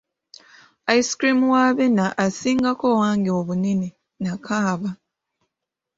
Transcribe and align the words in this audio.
Ice 0.97 1.13
cream 1.19 1.39
wa 1.51 1.61
Abena 1.71 2.05
asingako 2.25 2.85
owange 2.93 3.31
obunene, 3.39 3.87
n'akaaba. 4.21 4.89